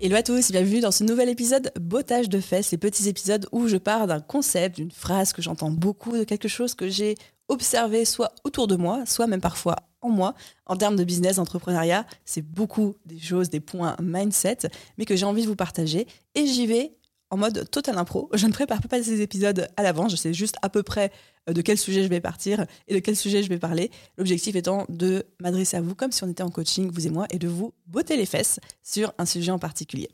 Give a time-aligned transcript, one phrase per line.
[0.00, 3.68] Hello à tous, bienvenue dans ce nouvel épisode Bottage de fesses, les petits épisodes où
[3.68, 7.14] je pars d'un concept, d'une phrase que j'entends beaucoup, de quelque chose que j'ai
[7.46, 10.34] observé soit autour de moi, soit même parfois en moi.
[10.66, 14.58] En termes de business, d'entrepreneuriat, c'est beaucoup des choses, des points mindset,
[14.98, 16.08] mais que j'ai envie de vous partager.
[16.34, 16.96] Et j'y vais
[17.36, 18.28] mode total impro.
[18.34, 21.10] Je ne prépare pas ces épisodes à l'avance, je sais juste à peu près
[21.48, 23.90] euh, de quel sujet je vais partir et de quel sujet je vais parler.
[24.18, 27.26] L'objectif étant de m'adresser à vous comme si on était en coaching, vous et moi,
[27.30, 30.08] et de vous botter les fesses sur un sujet en particulier.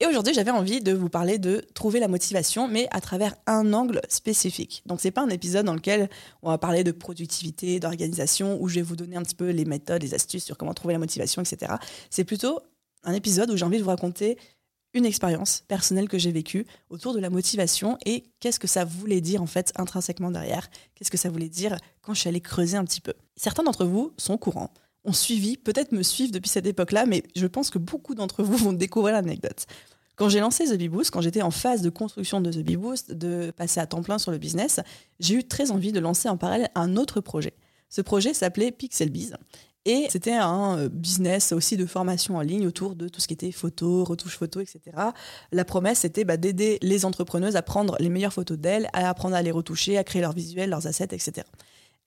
[0.00, 3.72] Et aujourd'hui, j'avais envie de vous parler de trouver la motivation, mais à travers un
[3.72, 4.82] angle spécifique.
[4.84, 6.10] Donc, c'est pas un épisode dans lequel
[6.42, 9.64] on va parler de productivité, d'organisation, où je vais vous donner un petit peu les
[9.64, 11.74] méthodes, les astuces sur comment trouver la motivation, etc.
[12.10, 12.58] C'est plutôt
[13.04, 14.38] un épisode où j'ai envie de vous raconter
[14.94, 19.20] une expérience personnelle que j'ai vécue autour de la motivation et qu'est-ce que ça voulait
[19.20, 22.76] dire en fait intrinsèquement derrière, qu'est-ce que ça voulait dire quand je suis allée creuser
[22.76, 23.14] un petit peu.
[23.36, 24.72] Certains d'entre vous sont au courant,
[25.04, 28.56] ont suivi, peut-être me suivent depuis cette époque-là, mais je pense que beaucoup d'entre vous
[28.64, 29.66] vont découvrir l'anecdote.
[30.16, 32.76] Quand j'ai lancé The Bee Boost, quand j'étais en phase de construction de The Bee
[32.76, 34.78] Boost, de passer à temps plein sur le business,
[35.20, 37.54] j'ai eu très envie de lancer en parallèle un autre projet.
[37.88, 39.36] Ce projet s'appelait Pixelbiz
[39.84, 43.34] et c'était un euh, business aussi de formation en ligne autour de tout ce qui
[43.34, 44.80] était photo, retouche photo, etc.
[45.50, 49.34] La promesse, c'était bah, d'aider les entrepreneuses à prendre les meilleures photos d'elles, à apprendre
[49.34, 51.46] à les retoucher, à créer leurs visuels, leurs assets, etc.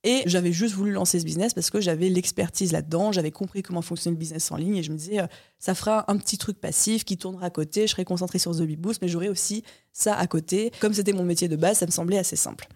[0.06, 3.82] Et j'avais juste voulu lancer ce business parce que j'avais l'expertise là-dedans, j'avais compris comment
[3.82, 5.26] fonctionne le business en ligne et je me disais, euh,
[5.58, 8.62] ça fera un petit truc passif qui tournera à côté, je serai concentrée sur The
[8.62, 9.64] Bee Boost, mais j'aurai aussi
[9.94, 10.72] ça à côté.
[10.80, 12.68] Comme c'était mon métier de base, ça me semblait assez simple.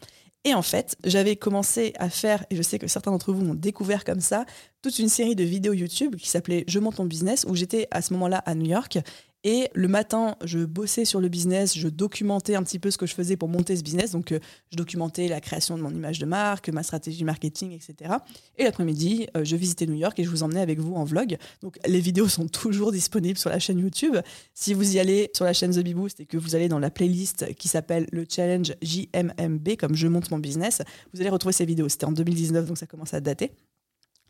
[0.45, 3.55] Et en fait, j'avais commencé à faire, et je sais que certains d'entre vous m'ont
[3.55, 4.45] découvert comme ça,
[4.81, 8.01] toute une série de vidéos YouTube qui s'appelait Je monte mon business, où j'étais à
[8.01, 8.99] ce moment-là à New York
[9.45, 13.05] et le matin, je bossais sur le business, je documentais un petit peu ce que
[13.05, 14.11] je faisais pour monter ce business.
[14.11, 14.39] Donc, euh,
[14.69, 18.16] je documentais la création de mon image de marque, ma stratégie marketing, etc.
[18.57, 21.38] Et l'après-midi, euh, je visitais New York et je vous emmenais avec vous en vlog.
[21.61, 24.17] Donc, les vidéos sont toujours disponibles sur la chaîne YouTube.
[24.53, 26.79] Si vous y allez sur la chaîne The Bee Boost et que vous allez dans
[26.79, 30.81] la playlist qui s'appelle le challenge JMMB, comme je monte mon business,
[31.13, 31.88] vous allez retrouver ces vidéos.
[31.88, 33.51] C'était en 2019, donc ça commence à dater.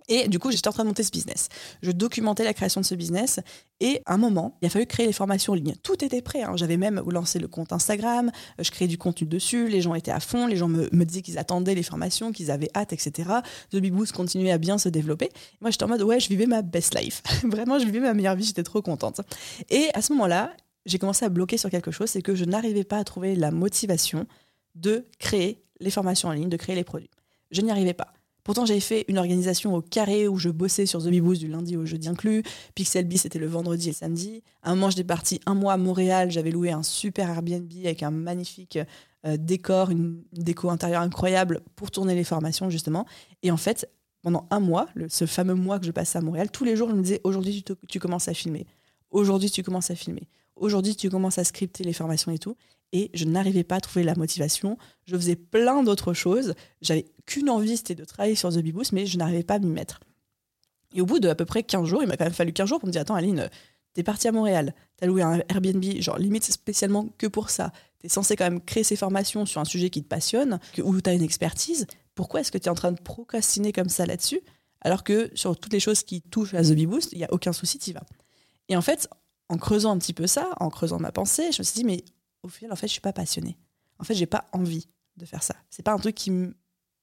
[0.10, 1.48] Et du coup, j'étais en train de monter ce business.
[1.82, 3.40] Je documentais la création de ce business.
[3.80, 5.76] Et à un moment, il a fallu créer les formations en ligne.
[5.84, 6.42] Tout était prêt.
[6.42, 6.54] Hein.
[6.56, 8.32] J'avais même lancé le compte Instagram.
[8.60, 9.70] Euh, je créais du contenu dessus.
[9.70, 10.48] Les gens étaient à fond.
[10.48, 13.30] Les gens me, disaient qu'ils attendaient les formations, qu'ils avaient hâte, etc.
[13.70, 15.30] The Big Boost continuait à bien se développer.
[15.62, 17.22] Moi, j'étais en mode, ouais, je vivais ma best life.
[17.44, 18.46] Vraiment, je vivais ma meilleure vie.
[18.46, 19.22] J'étais trop contente.
[19.70, 20.52] Et à ce moment-là,
[20.88, 22.10] j'ai commencé à bloquer sur quelque chose.
[22.10, 24.26] C'est que je n'arrivais pas à trouver la motivation
[24.74, 27.10] de créer les formations en ligne, de créer les produits.
[27.52, 28.14] Je n'y arrivais pas.
[28.44, 31.86] Pourtant, j'avais fait une organisation au carré où je bossais sur The du lundi au
[31.86, 32.44] jeudi inclus.
[32.76, 34.44] Pixelbee, c'était le vendredi et samedi.
[34.64, 36.32] À un moment, j'étais partie un mois à Montréal.
[36.32, 38.80] J'avais loué un super Airbnb avec un magnifique
[39.26, 43.06] euh, décor, une déco intérieure incroyable pour tourner les formations, justement.
[43.44, 43.90] Et en fait,
[44.22, 46.96] pendant un mois, ce fameux mois que je passais à Montréal, tous les jours, je
[46.96, 48.66] me disais aujourd'hui, tu commences à filmer.
[49.12, 50.28] Aujourd'hui, tu commences à filmer.
[50.56, 52.56] Aujourd'hui, tu commences à scripter les formations et tout
[52.92, 54.78] et je n'arrivais pas à trouver la motivation.
[55.06, 56.54] Je faisais plein d'autres choses.
[56.82, 59.60] J'avais qu'une envie, c'était de travailler sur The Bee Boost, mais je n'arrivais pas à
[59.60, 60.00] m'y mettre.
[60.96, 62.68] Et au bout de à peu près 15 jours, il m'a quand même fallu 15
[62.68, 63.50] jours pour me dire Attends, Aline,
[63.94, 67.72] t'es partie à Montréal, t'as loué un Airbnb, genre limite spécialement que pour ça.
[68.00, 71.14] T'es censé quand même créer ces formations sur un sujet qui te passionne, où t'as
[71.14, 71.86] une expertise.
[72.16, 74.40] Pourquoi est-ce que t'es en train de procrastiner comme ça là-dessus
[74.82, 77.34] Alors que sur toutes les choses qui touchent à The Bee Boost, il n'y a
[77.34, 78.04] aucun souci, t'y vas?
[78.70, 79.10] Et en fait,
[79.50, 82.04] en creusant un petit peu ça, en creusant ma pensée, je me suis dit Mais
[82.44, 83.58] au final, en fait, je suis pas passionnée.
[84.00, 84.88] En fait, j'ai pas envie
[85.18, 85.56] de faire ça.
[85.70, 86.32] C'est pas un truc qui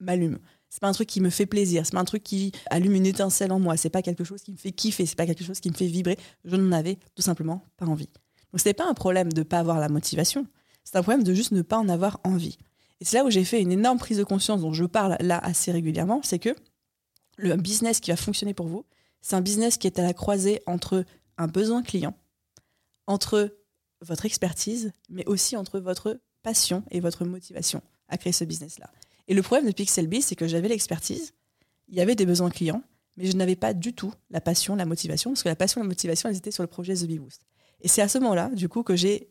[0.00, 0.38] m'allume.
[0.68, 1.84] C'est pas un truc qui me fait plaisir.
[1.84, 3.76] C'est pas un truc qui allume une étincelle en moi.
[3.76, 5.06] C'est pas quelque chose qui me fait kiffer.
[5.06, 6.18] C'est pas quelque chose qui me fait vibrer.
[6.44, 8.08] Je n'en avais tout simplement pas envie.
[8.52, 10.46] Donc, c'était pas un problème de pas avoir la motivation.
[10.84, 12.58] C'est un problème de juste ne pas en avoir envie.
[13.00, 15.38] Et c'est là où j'ai fait une énorme prise de conscience dont je parle là
[15.38, 16.20] assez régulièrement.
[16.22, 16.54] C'est que
[17.36, 18.86] le business qui va fonctionner pour vous,
[19.20, 21.04] c'est un business qui est à la croisée entre
[21.38, 22.16] un besoin client,
[23.06, 23.56] entre
[24.00, 28.90] votre expertise, mais aussi entre votre passion et votre motivation à créer ce business-là.
[29.28, 31.34] Et le problème de Pixelbee, c'est que j'avais l'expertise,
[31.88, 32.82] il y avait des besoins clients,
[33.16, 35.84] mais je n'avais pas du tout la passion, la motivation, parce que la passion et
[35.84, 37.20] la motivation, elles étaient sur le projet The Bee.
[37.80, 39.30] Et c'est à ce moment-là, du coup, que j'ai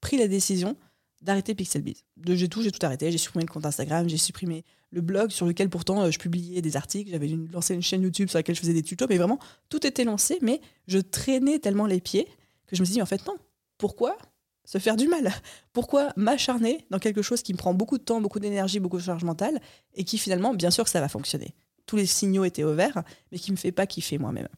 [0.00, 0.76] pris la décision
[1.22, 2.04] d'arrêter Pixelbee.
[2.16, 3.10] De j'ai tout, j'ai tout arrêté.
[3.10, 4.64] J'ai supprimé le compte Instagram, j'ai supprimé
[4.94, 7.10] le blog sur lequel pourtant euh, je publiais des articles.
[7.10, 9.38] J'avais lancé une chaîne YouTube sur laquelle je faisais des tutos, mais vraiment
[9.68, 10.38] tout était lancé.
[10.40, 12.26] Mais je traînais tellement les pieds
[12.66, 13.34] que je me suis dit, en fait, non.
[13.76, 14.16] Pourquoi
[14.64, 15.32] se faire du mal?
[15.72, 19.02] Pourquoi m'acharner dans quelque chose qui me prend beaucoup de temps, beaucoup d'énergie, beaucoup de
[19.02, 19.60] charge mentale,
[19.94, 21.54] et qui finalement, bien sûr que ça va fonctionner?
[21.86, 24.48] Tous les signaux étaient au vert, mais qui me fait pas kiffer moi-même.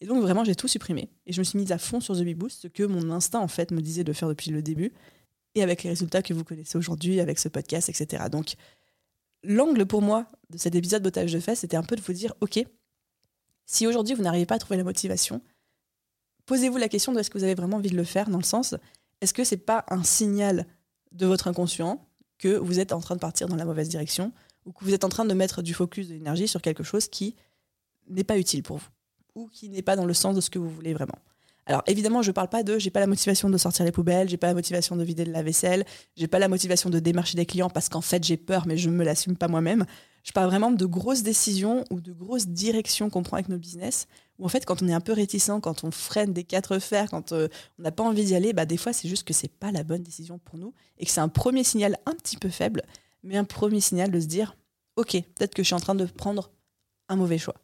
[0.00, 1.10] Et donc vraiment, j'ai tout supprimé.
[1.26, 3.38] Et je me suis mise à fond sur The Bee Boost, ce que mon instinct,
[3.38, 4.92] en fait, me disait de faire depuis le début,
[5.54, 8.24] et avec les résultats que vous connaissez aujourd'hui, avec ce podcast, etc.
[8.32, 8.54] Donc,
[9.42, 12.34] l'angle pour moi de cet épisode Bottage de fesses, c'était un peu de vous dire,
[12.40, 12.64] OK,
[13.66, 15.40] si aujourd'hui vous n'arrivez pas à trouver la motivation,
[16.46, 18.44] posez-vous la question de est-ce que vous avez vraiment envie de le faire, dans le
[18.44, 18.74] sens,
[19.20, 20.66] est-ce que c'est pas un signal
[21.12, 22.06] de votre inconscient
[22.38, 24.32] que vous êtes en train de partir dans la mauvaise direction,
[24.64, 27.08] ou que vous êtes en train de mettre du focus de l'énergie sur quelque chose
[27.08, 27.36] qui
[28.08, 28.88] n'est pas utile pour vous,
[29.34, 31.18] ou qui n'est pas dans le sens de ce que vous voulez vraiment.
[31.66, 34.28] Alors évidemment, je ne parle pas de j'ai pas la motivation de sortir les poubelles,
[34.28, 35.84] j'ai pas la motivation de vider la vaisselle,
[36.16, 38.88] j'ai pas la motivation de démarcher des clients parce qu'en fait j'ai peur mais je
[38.88, 39.84] ne me l'assume pas moi-même.
[40.24, 44.06] Je parle vraiment de grosses décisions ou de grosses directions qu'on prend avec nos business
[44.38, 47.08] où en fait quand on est un peu réticent, quand on freine des quatre fers,
[47.10, 47.48] quand euh,
[47.78, 49.84] on n'a pas envie d'y aller, bah des fois c'est juste que c'est pas la
[49.84, 52.82] bonne décision pour nous et que c'est un premier signal un petit peu faible,
[53.22, 54.56] mais un premier signal de se dire
[54.96, 56.50] OK, peut-être que je suis en train de prendre
[57.08, 57.54] un mauvais choix.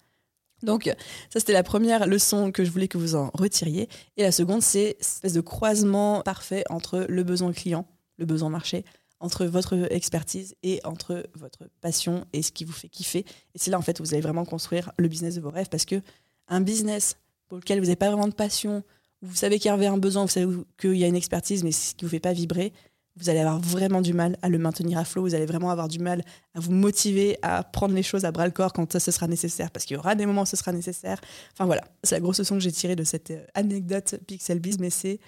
[0.63, 0.85] Donc,
[1.31, 3.89] ça, c'était la première leçon que je voulais que vous en retiriez.
[4.17, 7.87] Et la seconde, c'est cette espèce de croisement parfait entre le besoin client,
[8.19, 8.85] le besoin marché,
[9.21, 13.25] entre votre expertise et entre votre passion et ce qui vous fait kiffer.
[13.55, 15.69] Et c'est là, en fait, où vous allez vraiment construire le business de vos rêves
[15.69, 16.01] parce que
[16.49, 17.17] un business
[17.49, 18.83] pour lequel vous n'avez pas vraiment de passion,
[19.23, 21.65] où vous savez qu'il y avait un besoin, vous savez qu'il y a une expertise,
[21.65, 22.73] mais ce qui ne vous fait pas vibrer,
[23.19, 25.89] vous allez avoir vraiment du mal à le maintenir à flot, vous allez vraiment avoir
[25.89, 26.25] du mal
[26.55, 29.27] à vous motiver à prendre les choses à bras le corps quand ça, ce sera
[29.27, 31.21] nécessaire, parce qu'il y aura des moments où ce sera nécessaire.
[31.53, 34.79] Enfin voilà, c'est la grosse leçon que j'ai tirée de cette euh, anecdote Pixel Biz,
[34.79, 35.19] mais c'est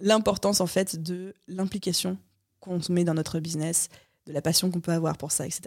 [0.00, 2.18] l'importance en fait de l'implication
[2.60, 3.88] qu'on met dans notre business,
[4.26, 5.62] de la passion qu'on peut avoir pour ça, etc.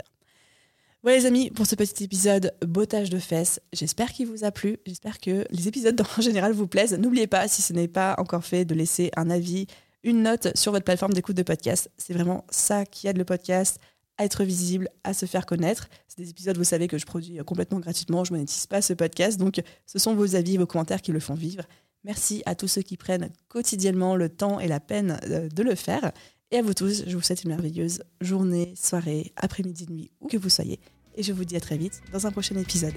[1.02, 4.78] Voilà les amis, pour ce petit épisode bottage de fesses, j'espère qu'il vous a plu,
[4.86, 6.94] j'espère que les épisodes en général vous plaisent.
[6.94, 9.66] N'oubliez pas, si ce n'est pas encore fait, de laisser un avis,
[10.04, 11.90] une note sur votre plateforme d'écoute de podcast.
[11.98, 13.80] C'est vraiment ça qui aide le podcast
[14.18, 15.90] à être visible, à se faire connaître.
[16.08, 18.24] C'est des épisodes, vous savez, que je produis complètement gratuitement.
[18.24, 19.40] Je ne monétise pas ce podcast.
[19.40, 21.64] Donc, ce sont vos avis, vos commentaires qui le font vivre.
[22.04, 25.76] Merci à tous ceux qui prennent quotidiennement le temps et la peine euh, de le
[25.76, 26.12] faire.
[26.52, 30.38] Et à vous tous, je vous souhaite une merveilleuse journée, soirée, après-midi, nuit, où que
[30.38, 30.80] vous soyez.
[31.16, 32.94] Et je vous dis à très vite dans un prochain épisode.